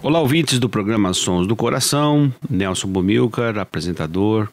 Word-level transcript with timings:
Olá, 0.00 0.20
ouvintes 0.20 0.60
do 0.60 0.68
programa 0.68 1.12
Sons 1.12 1.44
do 1.44 1.56
Coração, 1.56 2.32
Nelson 2.48 2.86
Bomilcar, 2.86 3.58
apresentador 3.58 4.48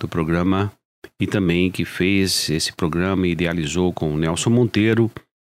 do 0.00 0.08
programa 0.08 0.72
e 1.20 1.28
também 1.28 1.70
que 1.70 1.84
fez 1.84 2.50
esse 2.50 2.72
programa 2.72 3.28
e 3.28 3.30
idealizou 3.30 3.92
com 3.92 4.16
Nelson 4.16 4.50
Monteiro, 4.50 5.08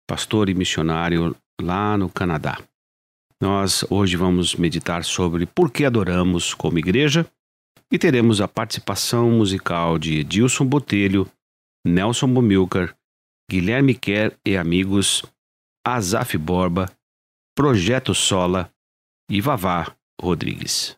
pastor 0.10 0.50
e 0.50 0.56
missionário 0.56 1.36
lá 1.62 1.96
no 1.96 2.10
Canadá. 2.10 2.60
Nós 3.40 3.86
hoje 3.92 4.18
vamos 4.18 4.56
meditar 4.56 5.04
sobre 5.04 5.46
por 5.46 5.70
que 5.70 5.86
adoramos 5.86 6.56
como 6.56 6.80
igreja 6.80 7.24
e 7.92 8.00
teremos 8.00 8.42
a 8.42 8.48
participação 8.48 9.30
musical 9.30 10.00
de 10.00 10.22
Edilson 10.22 10.66
Botelho, 10.66 11.30
Nelson 11.86 12.28
Bomilcar, 12.28 12.96
Guilherme 13.50 13.94
Kerr 13.94 14.36
e 14.44 14.58
amigos, 14.58 15.24
Azaf 15.86 16.36
Borba, 16.40 16.92
Projeto 17.56 18.16
Sola, 18.16 18.72
e 19.30 19.42
Vavá 19.42 19.92
Rodrigues. 20.22 20.96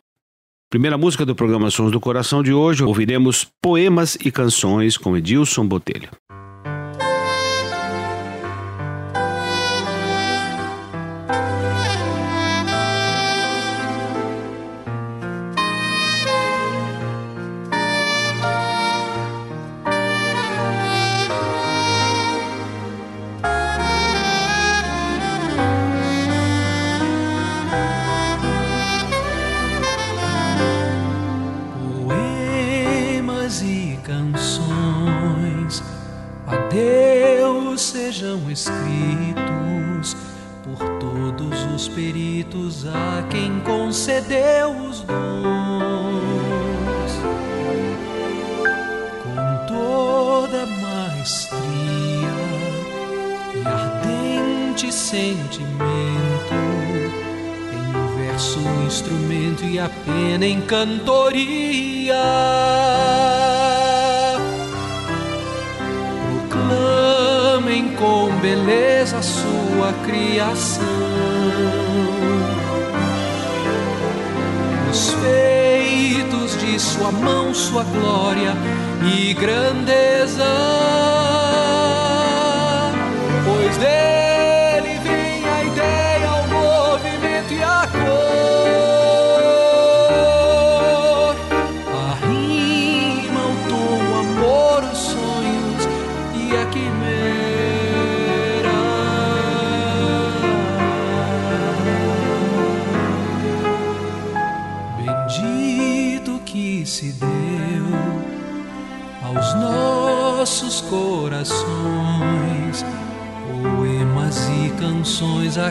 Primeira 0.70 0.96
música 0.96 1.26
do 1.26 1.34
programa 1.34 1.70
Sons 1.70 1.90
do 1.90 1.98
Coração 1.98 2.42
de 2.42 2.52
hoje, 2.52 2.84
ouviremos 2.84 3.44
Poemas 3.60 4.16
e 4.24 4.30
Canções 4.30 4.96
com 4.96 5.16
Edilson 5.16 5.66
Botelho. 5.66 6.10
Sejam 38.30 38.48
escritos 38.48 40.16
por 40.62 40.78
todos 41.00 41.64
os 41.74 41.88
peritos 41.88 42.86
a 42.86 43.26
quem 43.28 43.58
concedeu 43.60 44.70
os 44.70 45.00
dons. 45.00 45.10
Com 49.24 49.66
toda 49.66 50.64
maestria 50.64 51.58
e 53.52 53.66
ardente 53.66 54.92
sentimento 54.92 56.54
em 57.74 58.16
verso, 58.16 58.60
um 58.60 58.86
instrumento 58.86 59.64
e 59.64 59.80
a 59.80 59.88
pena 59.88 60.46
em 60.46 60.60
cantoria. 60.60 62.14
Com 68.00 68.30
beleza 68.40 69.20
sua 69.20 69.92
criação. 70.06 70.84
Os 74.90 75.14
feitos 75.22 76.58
de 76.58 76.80
sua 76.80 77.12
mão, 77.12 77.54
sua 77.54 77.84
glória 77.84 78.54
e 79.14 79.34
grandeza. 79.34 81.09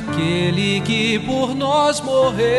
Aquele 0.09 0.81
que 0.81 1.19
por 1.19 1.55
nós 1.55 2.01
morreu. 2.01 2.58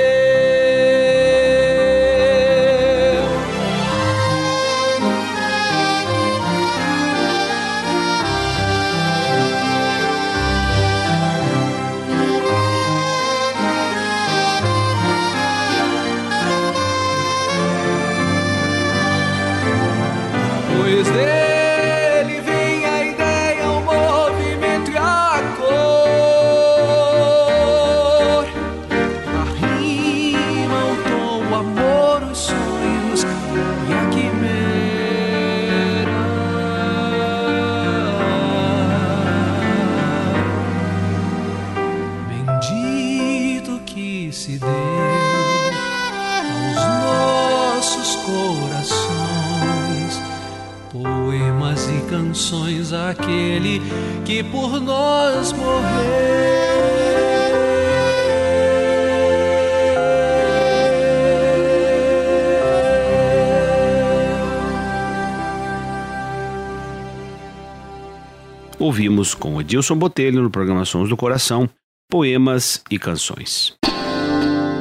Ouvimos 68.80 69.34
com 69.34 69.60
Edilson 69.60 69.94
Botelho 69.94 70.42
no 70.42 70.50
programa 70.50 70.84
Sons 70.84 71.09
do 71.09 71.16
Coração, 71.16 71.68
poemas 72.10 72.82
e 72.91 72.98
canções. 72.98 73.77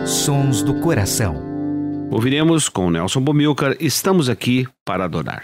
Sons 0.05 0.63
do 0.63 0.73
Coração. 0.75 1.35
Ouviremos 2.09 2.69
com 2.69 2.89
Nelson 2.89 3.21
Bomilcar 3.21 3.75
Estamos 3.79 4.29
aqui 4.29 4.65
para 4.83 5.05
adorar. 5.05 5.43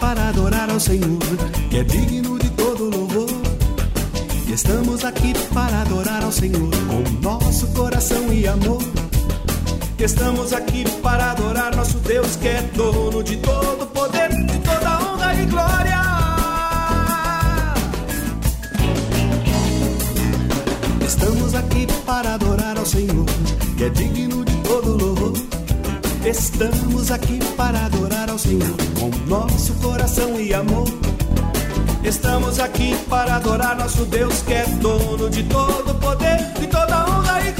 Para 0.00 0.28
adorar 0.28 0.70
ao 0.70 0.80
Senhor, 0.80 1.18
que 1.70 1.78
é 1.78 1.84
digno 1.84 2.38
de 2.38 2.50
todo 2.50 2.90
louvor. 2.90 3.28
E 4.46 4.52
estamos 4.52 5.04
aqui 5.04 5.32
para 5.52 5.82
adorar 5.82 6.22
ao 6.22 6.32
Senhor 6.32 6.70
com 6.88 7.20
nosso 7.20 7.66
coração 7.68 8.32
e 8.32 8.46
amor. 8.46 8.82
Estamos 9.98 10.52
aqui 10.52 10.84
para 11.02 11.30
adorar 11.30 11.74
nosso 11.74 11.98
Deus, 11.98 12.36
que 12.36 12.48
é 12.48 12.62
dono 12.74 13.22
de 13.22 13.36
todo 13.38 13.86
poder, 13.86 14.28
de 14.28 14.58
toda 14.58 14.98
honra 15.00 15.34
e 15.34 15.46
glória. 15.46 16.00
Estamos 21.06 21.54
aqui 21.54 21.86
para 22.04 22.34
adorar 22.34 22.76
ao 22.76 22.84
Senhor, 22.84 23.24
que 23.76 23.84
é 23.84 23.88
digno 23.88 24.44
de 24.44 24.56
todo 24.58 24.96
louvor. 24.96 25.23
Estamos 26.26 27.10
aqui 27.10 27.38
para 27.54 27.84
adorar 27.84 28.30
ao 28.30 28.38
Senhor 28.38 28.74
com 28.98 29.10
nosso 29.28 29.74
coração 29.74 30.40
e 30.40 30.54
amor. 30.54 30.88
Estamos 32.02 32.58
aqui 32.58 32.96
para 33.10 33.36
adorar 33.36 33.76
nosso 33.76 34.06
Deus 34.06 34.40
que 34.40 34.54
é 34.54 34.64
dono 34.80 35.28
de 35.28 35.42
todo 35.42 35.94
poder, 35.96 36.38
de 36.58 36.66
toda 36.66 37.04
honra 37.06 37.42
e 37.46 37.52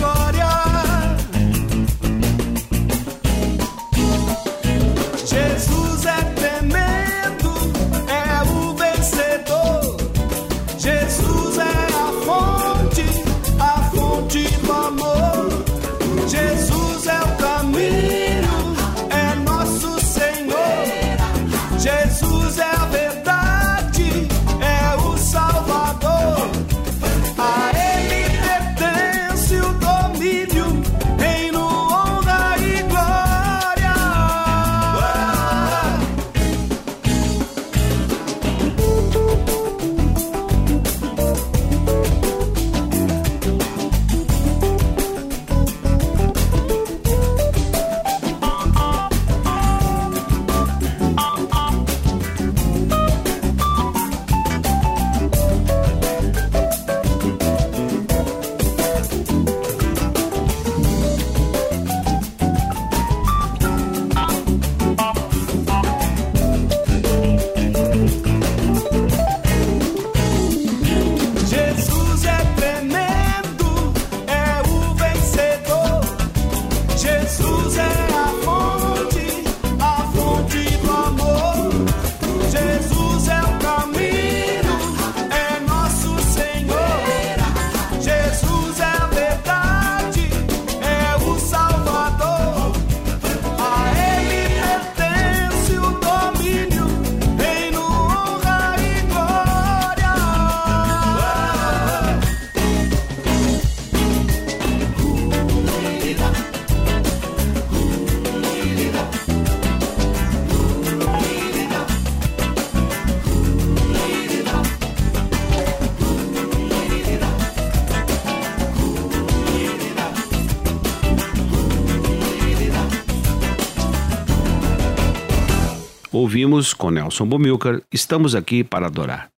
Ouvimos 126.15 126.73
com 126.73 126.93
Nelson 126.93 127.27
Bomilcar, 127.27 127.81
estamos 127.93 128.37
aqui 128.37 128.63
para 128.63 128.87
adorar. 128.87 129.31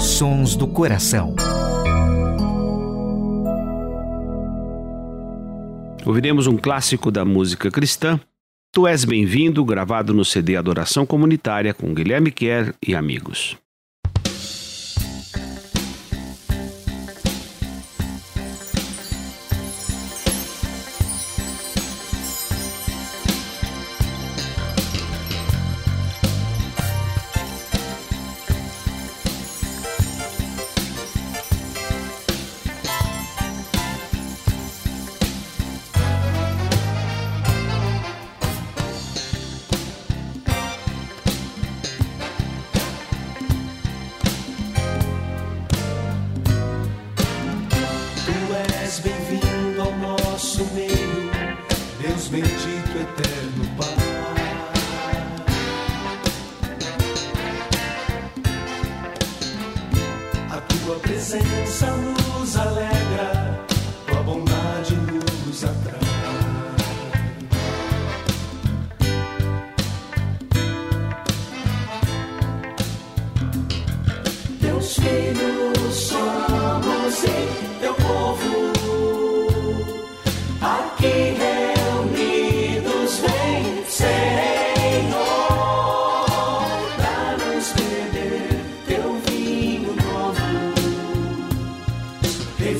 Sons 0.00 0.56
do 0.56 0.66
Coração. 0.66 1.36
Ouviremos 6.06 6.46
um 6.46 6.56
clássico 6.56 7.10
da 7.10 7.26
música 7.26 7.70
cristã, 7.70 8.18
Tu 8.72 8.86
és 8.86 9.04
bem-vindo, 9.04 9.62
gravado 9.66 10.14
no 10.14 10.24
CD 10.24 10.56
Adoração 10.56 11.04
Comunitária 11.04 11.74
com 11.74 11.92
Guilherme 11.92 12.30
Kerr 12.30 12.72
e 12.82 12.94
amigos. 12.94 13.58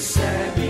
said. 0.05 0.64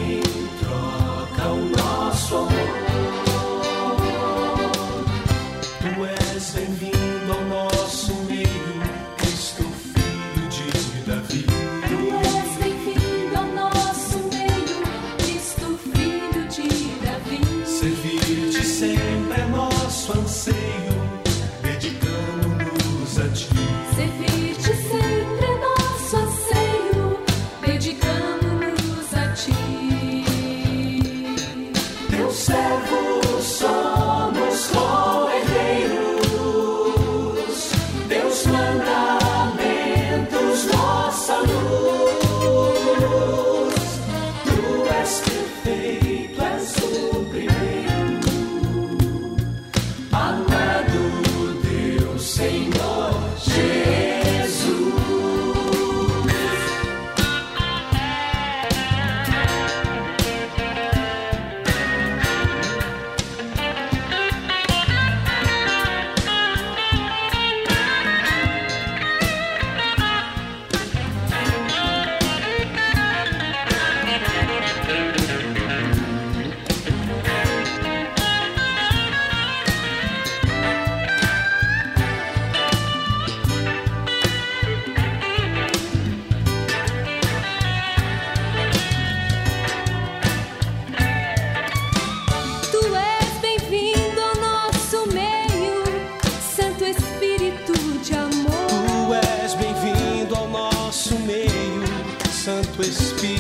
speak. 102.95 103.34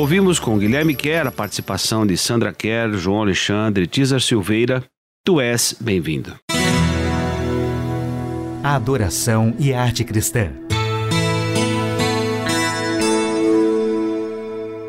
Ouvimos 0.00 0.38
com 0.40 0.58
Guilherme 0.58 0.94
Kerr 0.94 1.26
a 1.26 1.30
participação 1.30 2.06
de 2.06 2.16
Sandra 2.16 2.54
Kerr, 2.54 2.94
João 2.94 3.20
Alexandre, 3.20 3.86
Tizar 3.86 4.18
Silveira. 4.18 4.82
Tu 5.22 5.38
és 5.38 5.76
bem-vindo. 5.78 6.34
Adoração 8.64 9.54
e 9.58 9.74
arte 9.74 10.02
cristã. 10.02 10.54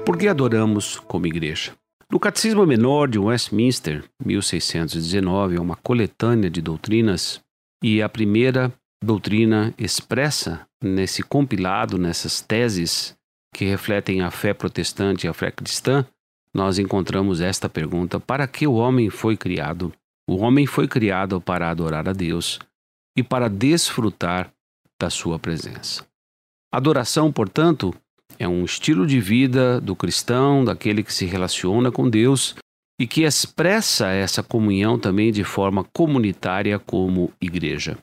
Por 0.05 0.17
que 0.17 0.29
adoramos 0.29 0.97
como 1.01 1.27
igreja? 1.27 1.73
No 2.09 2.17
Catecismo 2.17 2.65
Menor 2.65 3.09
de 3.09 3.19
Westminster, 3.19 4.05
1619, 4.25 5.57
é 5.57 5.59
uma 5.59 5.75
coletânea 5.75 6.49
de 6.49 6.61
doutrinas 6.61 7.41
e 7.83 8.01
a 8.01 8.07
primeira 8.07 8.71
doutrina 9.03 9.73
expressa 9.77 10.65
nesse 10.81 11.21
compilado, 11.21 11.97
nessas 11.97 12.39
teses 12.39 13.13
que 13.53 13.65
refletem 13.65 14.21
a 14.21 14.31
fé 14.31 14.53
protestante 14.53 15.25
e 15.25 15.29
a 15.29 15.33
fé 15.33 15.51
cristã, 15.51 16.05
nós 16.53 16.79
encontramos 16.79 17.41
esta 17.41 17.69
pergunta: 17.69 18.19
para 18.19 18.47
que 18.47 18.67
o 18.67 18.73
homem 18.73 19.09
foi 19.09 19.37
criado? 19.37 19.93
O 20.29 20.37
homem 20.37 20.65
foi 20.65 20.87
criado 20.87 21.41
para 21.41 21.69
adorar 21.69 22.07
a 22.07 22.13
Deus 22.13 22.59
e 23.17 23.23
para 23.23 23.49
desfrutar 23.49 24.51
da 24.99 25.09
sua 25.09 25.39
presença. 25.39 26.05
Adoração, 26.71 27.31
portanto, 27.31 27.93
é 28.39 28.47
um 28.47 28.63
estilo 28.63 29.05
de 29.05 29.19
vida 29.19 29.81
do 29.81 29.95
cristão, 29.95 30.63
daquele 30.63 31.03
que 31.03 31.13
se 31.13 31.25
relaciona 31.25 31.91
com 31.91 32.09
Deus 32.09 32.55
e 32.99 33.07
que 33.07 33.23
expressa 33.23 34.09
essa 34.09 34.43
comunhão 34.43 34.97
também 34.97 35.31
de 35.31 35.43
forma 35.43 35.83
comunitária 35.83 36.79
como 36.79 37.31
igreja. 37.41 37.97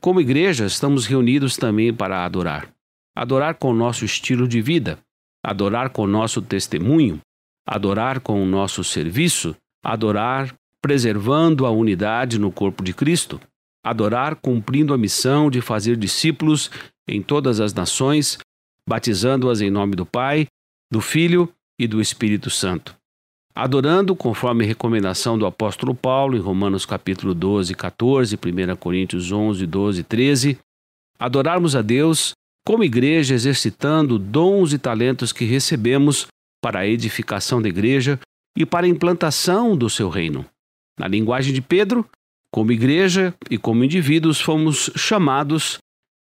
Como 0.00 0.20
igreja, 0.20 0.64
estamos 0.64 1.06
reunidos 1.06 1.56
também 1.56 1.92
para 1.94 2.24
adorar. 2.24 2.72
Adorar 3.14 3.54
com 3.56 3.70
o 3.70 3.74
nosso 3.74 4.04
estilo 4.04 4.48
de 4.48 4.62
vida, 4.62 4.98
adorar 5.44 5.90
com 5.90 6.02
o 6.02 6.06
nosso 6.06 6.40
testemunho, 6.40 7.20
adorar 7.66 8.20
com 8.20 8.42
o 8.42 8.46
nosso 8.46 8.82
serviço, 8.82 9.54
adorar 9.84 10.54
preservando 10.80 11.64
a 11.64 11.70
unidade 11.70 12.38
no 12.38 12.50
corpo 12.50 12.82
de 12.82 12.92
Cristo, 12.92 13.40
adorar 13.84 14.36
cumprindo 14.36 14.92
a 14.92 14.98
missão 14.98 15.50
de 15.50 15.60
fazer 15.60 15.96
discípulos 15.96 16.70
em 17.08 17.22
todas 17.22 17.60
as 17.60 17.72
nações, 17.72 18.38
batizando-as 18.88 19.60
em 19.60 19.70
nome 19.70 19.94
do 19.94 20.06
Pai, 20.06 20.46
do 20.90 21.00
Filho 21.00 21.52
e 21.78 21.86
do 21.86 22.00
Espírito 22.00 22.50
Santo. 22.50 22.96
Adorando 23.54 24.16
conforme 24.16 24.64
recomendação 24.64 25.36
do 25.36 25.44
apóstolo 25.44 25.94
Paulo 25.94 26.36
em 26.36 26.40
Romanos 26.40 26.86
capítulo 26.86 27.34
12, 27.34 27.74
14, 27.74 28.36
1 28.36 28.76
Coríntios 28.76 29.30
11, 29.30 29.66
12, 29.66 30.02
13, 30.02 30.58
adorarmos 31.18 31.76
a 31.76 31.82
Deus 31.82 32.32
como 32.66 32.84
igreja 32.84 33.34
exercitando 33.34 34.18
dons 34.18 34.72
e 34.72 34.78
talentos 34.78 35.32
que 35.32 35.44
recebemos 35.44 36.26
para 36.62 36.80
a 36.80 36.86
edificação 36.86 37.60
da 37.60 37.68
igreja 37.68 38.20
e 38.56 38.64
para 38.64 38.86
a 38.86 38.88
implantação 38.88 39.76
do 39.76 39.90
seu 39.90 40.08
reino. 40.08 40.44
Na 40.98 41.08
linguagem 41.08 41.52
de 41.52 41.60
Pedro, 41.60 42.08
como 42.52 42.70
igreja 42.70 43.34
e 43.50 43.58
como 43.58 43.82
indivíduos 43.82 44.40
fomos 44.40 44.90
chamados 44.96 45.78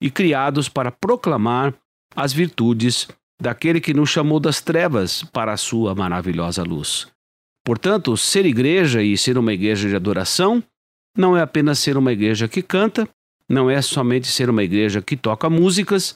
e 0.00 0.10
criados 0.10 0.68
para 0.68 0.92
proclamar 0.92 1.74
as 2.14 2.32
virtudes 2.32 3.08
daquele 3.40 3.80
que 3.80 3.94
nos 3.94 4.10
chamou 4.10 4.38
das 4.38 4.60
trevas 4.60 5.24
para 5.24 5.52
a 5.52 5.56
sua 5.56 5.94
maravilhosa 5.94 6.62
luz. 6.62 7.08
Portanto, 7.64 8.16
ser 8.16 8.44
igreja 8.46 9.02
e 9.02 9.16
ser 9.16 9.38
uma 9.38 9.52
igreja 9.52 9.88
de 9.88 9.96
adoração 9.96 10.62
não 11.16 11.36
é 11.36 11.42
apenas 11.42 11.78
ser 11.78 11.96
uma 11.96 12.12
igreja 12.12 12.48
que 12.48 12.62
canta, 12.62 13.08
não 13.50 13.68
é 13.68 13.82
somente 13.82 14.28
ser 14.28 14.48
uma 14.48 14.62
igreja 14.62 15.02
que 15.02 15.16
toca 15.16 15.50
músicas, 15.50 16.14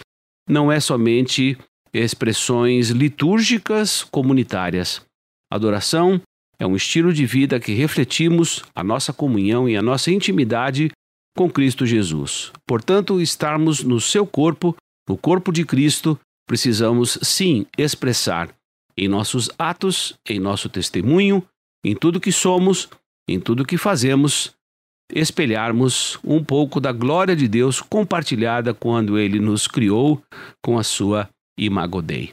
não 0.49 0.71
é 0.71 0.79
somente 0.79 1.59
expressões 1.93 2.91
litúrgicas 2.91 4.05
comunitárias. 4.05 5.03
Adoração 5.51 6.21
é 6.59 6.67
um 6.67 6.77
estilo 6.77 7.13
de 7.13 7.27
vida 7.27 7.59
que 7.59 7.75
refletimos 7.75 8.63
a 8.75 8.85
nossa 8.85 9.13
comunhão 9.13 9.69
e 9.69 9.77
a 9.77 9.83
nossa 9.83 10.13
intimidade 10.13 10.93
com 11.37 11.51
Cristo 11.51 11.85
Jesus. 11.85 12.53
Portanto, 12.67 13.21
estarmos 13.21 13.83
no 13.83 14.01
seu 14.01 14.25
corpo, 14.25 14.77
no 15.09 15.17
corpo 15.17 15.53
de 15.53 15.65
Cristo, 15.65 16.19
precisamos 16.47 17.19
sim 17.21 17.67
expressar 17.77 18.55
em 18.97 19.09
nossos 19.09 19.51
atos, 19.59 20.15
em 20.29 20.39
nosso 20.39 20.69
testemunho, 20.69 21.45
em 21.85 21.97
tudo 21.97 22.21
que 22.21 22.31
somos, 22.31 22.89
em 23.29 23.41
tudo 23.41 23.65
que 23.65 23.77
fazemos, 23.77 24.53
espelharmos 25.13 26.19
um 26.25 26.43
pouco 26.43 26.81
da 26.81 26.93
glória 26.93 27.37
de 27.37 27.47
Deus 27.49 27.81
compartilhada 27.81 28.73
quando 28.73 29.19
ele 29.19 29.39
nos 29.39 29.67
criou 29.67 30.23
com 30.63 30.79
a 30.79 30.83
sua 30.83 31.29
imago 31.59 32.03
Dei. 32.03 32.33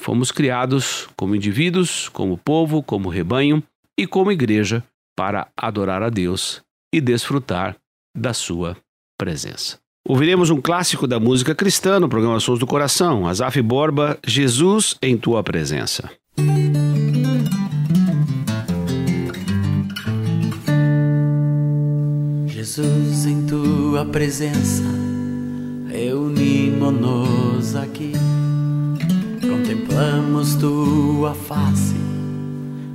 Fomos 0.00 0.30
criados 0.30 1.08
como 1.16 1.34
indivíduos, 1.34 2.08
como 2.08 2.38
povo, 2.38 2.82
como 2.82 3.08
rebanho 3.08 3.62
e 3.98 4.06
como 4.06 4.32
igreja 4.32 4.82
para 5.16 5.48
adorar 5.56 6.02
a 6.02 6.10
Deus 6.10 6.62
e 6.92 7.00
desfrutar 7.00 7.76
da 8.16 8.34
sua 8.34 8.76
presença. 9.18 9.78
Ouviremos 10.06 10.50
um 10.50 10.60
clássico 10.60 11.06
da 11.06 11.18
música 11.18 11.54
cristã 11.54 11.98
no 11.98 12.08
programa 12.08 12.38
Sons 12.38 12.58
do 12.58 12.66
Coração, 12.66 13.26
Azaf 13.26 13.60
Borba, 13.62 14.18
Jesus 14.26 14.96
em 15.00 15.16
tua 15.16 15.42
presença. 15.42 16.10
Jesus, 22.74 23.24
em 23.26 23.46
tua 23.46 24.04
presença, 24.04 24.82
reunimos-nos 25.86 27.76
aqui, 27.76 28.10
contemplamos 29.40 30.56
tua 30.56 31.34
face 31.34 31.94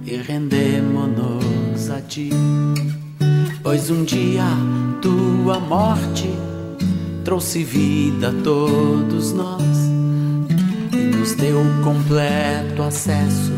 e 0.06 0.18
rendemos-nos 0.18 1.90
a 1.92 2.02
ti. 2.02 2.30
Pois 3.64 3.90
um 3.90 4.04
dia 4.04 4.44
tua 5.02 5.62
morte 5.62 6.30
trouxe 7.24 7.64
vida 7.64 8.32
a 8.32 8.44
todos 8.44 9.32
nós 9.32 9.64
e 10.92 11.16
nos 11.16 11.36
deu 11.36 11.64
completo 11.86 12.84
acesso 12.84 13.54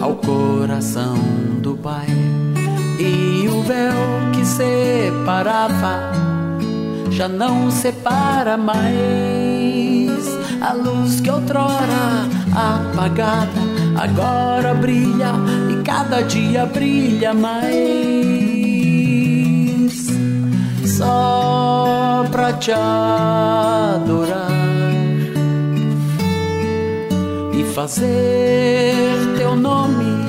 ao 0.00 0.14
coração 0.14 1.18
do 1.60 1.76
Pai. 1.76 2.33
E 2.98 3.48
o 3.48 3.62
véu 3.62 3.94
que 4.32 4.44
separava 4.44 6.12
já 7.10 7.28
não 7.28 7.70
separa 7.70 8.56
mais. 8.56 10.24
A 10.60 10.72
luz 10.72 11.20
que 11.20 11.30
outrora 11.30 12.26
apagada 12.54 13.60
agora 13.96 14.74
brilha 14.74 15.32
e 15.70 15.82
cada 15.82 16.22
dia 16.22 16.66
brilha 16.66 17.32
mais. 17.32 17.64
Só 20.86 22.24
pra 22.30 22.52
te 22.52 22.72
adorar 22.72 24.50
e 27.52 27.64
fazer 27.74 29.34
teu 29.36 29.56
nome 29.56 30.23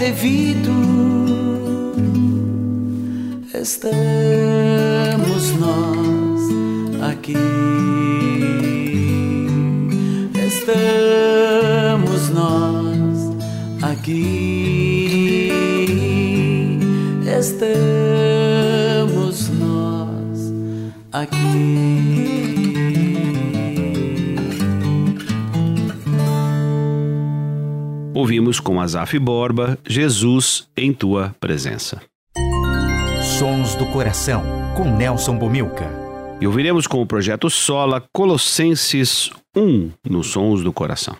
devido. 0.00 0.72
Estamos 3.52 3.92
nós 5.60 6.40
aqui. 7.12 7.36
Estamos 10.48 12.30
nós 12.30 13.18
aqui. 13.82 15.50
Estamos 17.38 18.19
Ouvimos 28.50 28.58
com 28.58 28.80
Azaf 28.80 29.16
Borba, 29.16 29.78
Jesus 29.86 30.68
em 30.76 30.92
tua 30.92 31.32
presença. 31.38 32.02
Sons 33.38 33.76
do 33.76 33.86
Coração, 33.86 34.42
com 34.76 34.90
Nelson 34.90 35.38
Bomilca. 35.38 35.88
E 36.40 36.48
ouviremos 36.48 36.88
com 36.88 37.00
o 37.00 37.06
projeto 37.06 37.48
Sola 37.48 38.02
Colossenses 38.12 39.30
1 39.56 39.92
nos 40.04 40.32
Sons 40.32 40.64
do 40.64 40.72
Coração. 40.72 41.16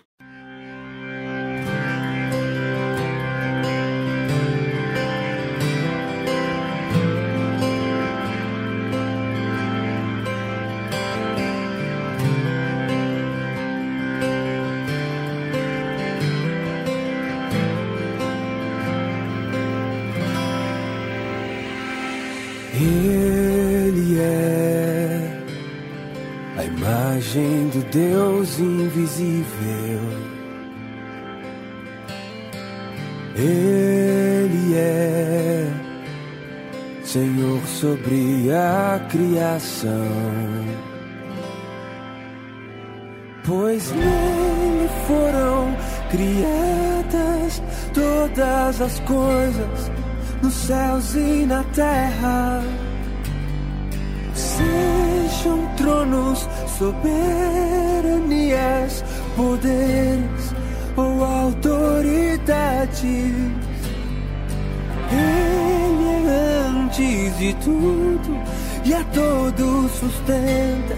Ele 22.83 24.19
é 24.19 25.43
a 26.57 26.65
imagem 26.65 27.69
do 27.69 27.83
Deus 27.91 28.59
invisível. 28.59 30.01
Ele 33.37 34.75
é 34.77 35.71
Senhor 37.05 37.61
sobre 37.67 38.51
a 38.51 38.99
criação. 39.11 39.91
Pois 43.45 43.91
nele 43.93 44.89
foram 45.07 45.77
criadas 46.11 47.63
todas 47.93 48.81
as 48.81 49.01
coisas 49.01 49.90
nos 50.43 50.55
céus 50.55 51.15
e 51.15 51.45
na 51.47 51.63
terra. 51.75 52.63
Sejam 54.35 55.67
tronos, 55.77 56.49
soberanias, 56.79 57.15
poderes 59.37 60.55
ou 60.97 61.25
autoridades. 61.25 63.11
Ele 65.13 66.29
é 66.29 66.67
antes 66.69 67.39
de 67.39 67.55
tudo 67.55 68.39
e 68.85 68.95
a 68.95 69.05
todos 69.05 69.91
sustenta 69.93 70.97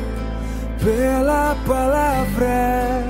pela 0.83 1.57
palavra. 1.66 3.02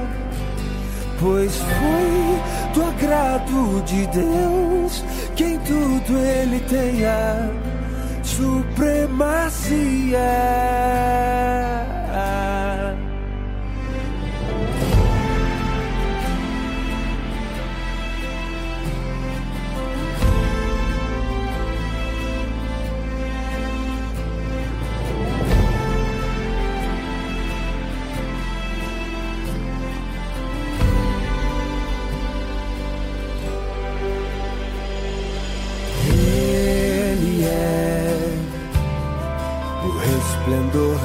Pois 1.18 1.56
foi 1.56 2.40
do 2.74 2.82
agrado 2.84 3.82
de 3.84 4.06
Deus 4.08 5.04
que 5.36 5.44
em 5.44 5.58
tudo 5.60 6.18
ele 6.18 6.60
tenha 6.60 7.50
supremacia. 8.22 9.72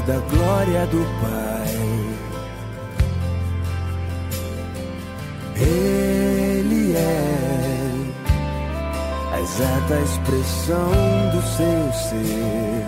Da 0.08 0.18
glória 0.20 0.88
do 0.88 1.04
Pai. 1.22 1.68
Ele 5.58 6.96
é 6.96 7.34
a 9.34 9.42
exata 9.42 10.00
expressão 10.00 10.92
do 11.34 11.42
seu 11.58 11.94
ser. 12.10 12.86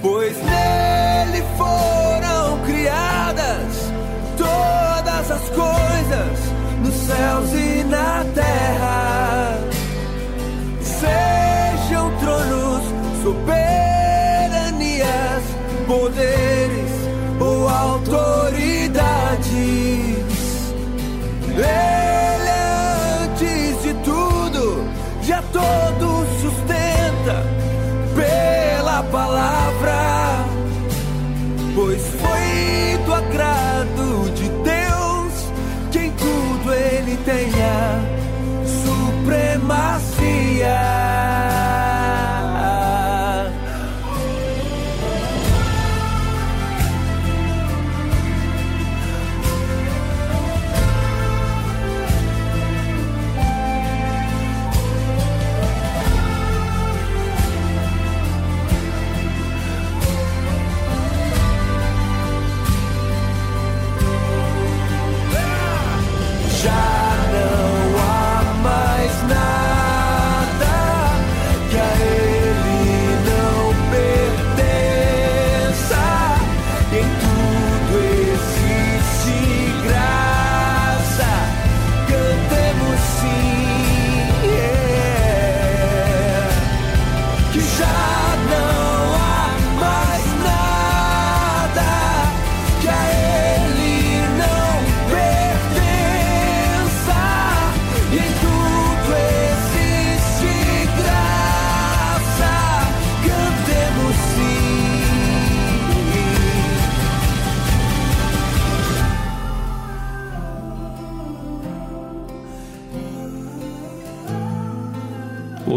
Pois 0.00 0.36
nele 0.38 1.44
foram 1.58 2.58
criadas 2.64 3.92
todas 4.38 5.30
as 5.30 5.48
coisas 5.50 6.38
nos 6.82 6.94
céus 6.94 7.52
e 7.52 7.84
na 7.84 8.24
terra. 8.34 8.62
Poderes 16.12 16.51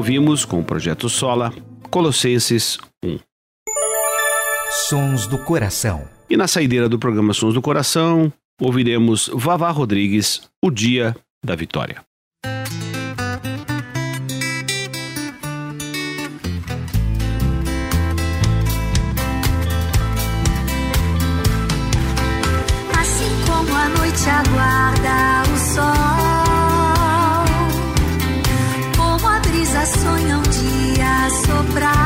Ouvimos 0.06 0.46
com 0.46 0.60
o 0.60 0.64
projeto 0.64 1.10
Sola, 1.10 1.52
Colossenses 1.90 2.78
1. 3.04 3.18
Sons 4.88 5.26
do 5.26 5.40
Coração. 5.40 6.08
E 6.30 6.38
na 6.38 6.48
saideira 6.48 6.88
do 6.88 7.00
programa 7.00 7.34
Sons 7.34 7.56
do 7.56 7.62
Coração, 7.62 8.32
ouviremos 8.62 9.32
Vavá 9.34 9.72
Rodrigues, 9.72 10.44
O 10.64 10.70
Dia 10.70 11.16
da 11.44 11.56
Vitória. 11.56 12.06
Assim 22.94 23.32
como 23.48 23.76
a 23.76 23.90
noite 23.90 24.30
aguarda 24.30 25.52
o 25.52 25.58
sol, 25.58 26.15
dia 31.44 32.05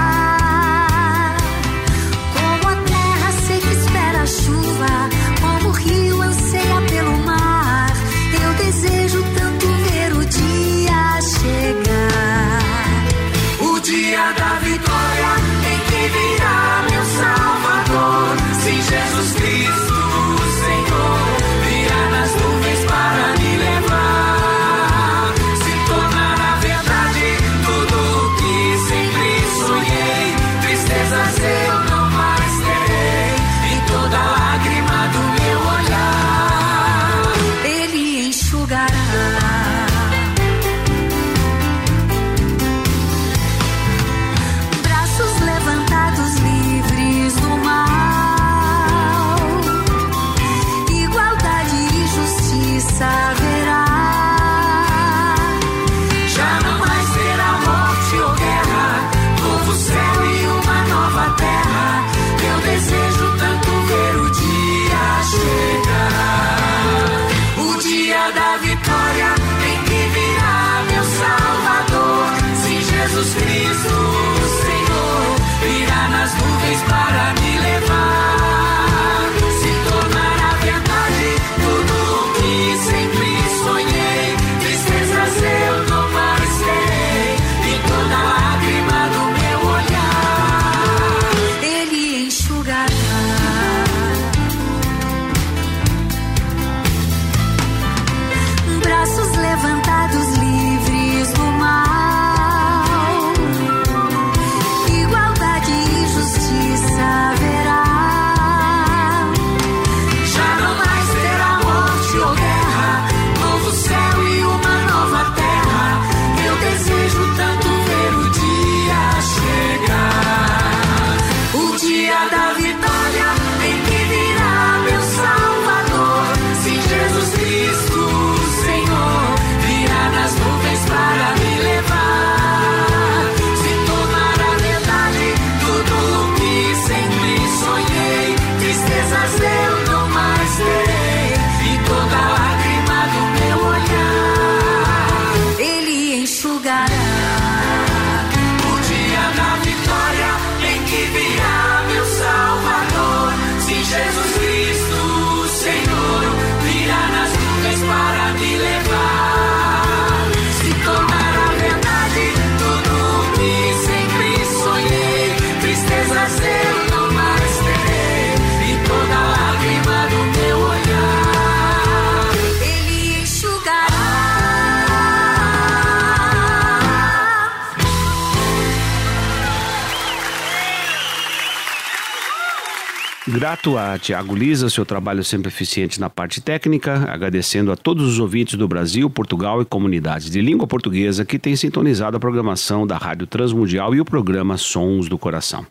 Grato 183.50 183.80
a 183.80 183.98
Tiago 183.98 184.36
Lisa, 184.36 184.70
seu 184.70 184.86
trabalho 184.86 185.24
sempre 185.24 185.48
eficiente 185.48 186.00
na 186.00 186.08
parte 186.08 186.40
técnica, 186.40 187.12
agradecendo 187.12 187.72
a 187.72 187.76
todos 187.76 188.08
os 188.08 188.20
ouvintes 188.20 188.54
do 188.54 188.68
Brasil, 188.68 189.10
Portugal 189.10 189.60
e 189.60 189.66
comunidades 189.66 190.30
de 190.30 190.40
língua 190.40 190.68
portuguesa 190.68 191.26
que 191.26 191.40
têm 191.40 191.56
sintonizado 191.56 192.16
a 192.16 192.20
programação 192.20 192.86
da 192.86 192.96
Rádio 192.96 193.26
Transmundial 193.26 193.96
e 193.96 194.00
o 194.00 194.06
programa 194.06 194.56
Sons 194.56 195.10
do 195.10 195.18
Coração. 195.18 195.66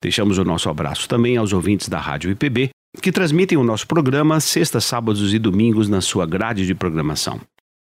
Deixamos 0.00 0.38
o 0.38 0.44
nosso 0.44 0.70
abraço 0.70 1.06
também 1.06 1.36
aos 1.36 1.52
ouvintes 1.52 1.86
da 1.86 2.00
Rádio 2.00 2.30
IPB, 2.30 2.70
que 3.02 3.12
transmitem 3.12 3.58
o 3.58 3.62
nosso 3.62 3.86
programa 3.86 4.40
sextas, 4.40 4.86
sábados 4.86 5.34
e 5.34 5.38
domingos 5.38 5.90
na 5.90 6.00
sua 6.00 6.24
grade 6.24 6.66
de 6.66 6.74
programação. 6.74 7.38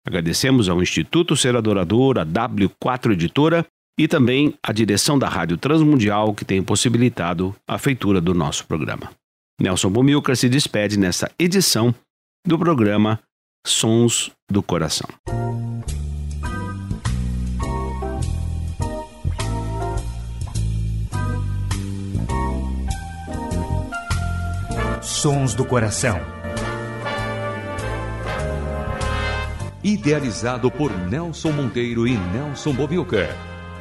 Agradecemos 0.06 0.67
ao 0.67 0.82
Instituto 0.82 1.38
Ser 1.38 1.56
Adorador, 1.56 2.19
a 2.19 2.25
W4 2.25 3.13
Editora 3.13 3.65
e 3.97 4.08
também 4.08 4.53
a 4.62 4.73
direção 4.73 5.17
da 5.17 5.29
Rádio 5.29 5.58
Transmundial 5.58 6.34
que 6.34 6.43
tem 6.43 6.62
possibilitado 6.62 7.55
a 7.67 7.77
feitura 7.77 8.19
do 8.19 8.34
nosso 8.34 8.65
programa. 8.65 9.12
Nelson 9.60 9.89
Bumilcar 9.89 10.36
se 10.36 10.49
despede 10.49 10.99
nessa 10.99 11.31
edição 11.39 11.95
do 12.45 12.60
programa 12.60 13.19
Sons 13.65 14.31
do 14.51 14.62
Coração. 14.62 15.08
Sons 25.01 25.55
do 25.55 25.63
Coração. 25.63 26.19
Idealizado 29.84 30.69
por 30.69 30.91
Nelson 30.91 31.51
Monteiro 31.51 32.08
e 32.08 32.17
Nelson 32.17 32.73
Bobilca. 32.73 33.55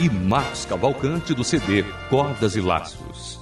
E 0.00 0.08
Marcos 0.08 0.64
Cavalcante 0.64 1.34
do 1.34 1.44
CD 1.44 1.84
Cordas 2.08 2.56
e 2.56 2.60
Laços. 2.62 3.38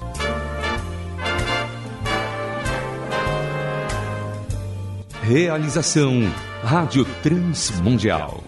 Realização 5.22 6.22
Rádio 6.64 7.04
Transmundial. 7.22 8.47